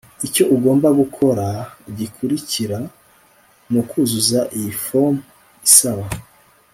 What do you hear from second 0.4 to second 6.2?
ugomba gukora gikurikira nukuzuza iyi fomu isaba